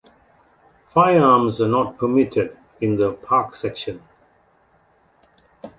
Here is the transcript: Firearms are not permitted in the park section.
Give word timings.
Firearms 0.95 1.61
are 1.61 1.67
not 1.67 1.99
permitted 1.99 2.57
in 2.81 2.97
the 2.97 3.13
park 3.13 3.53
section. 3.55 4.01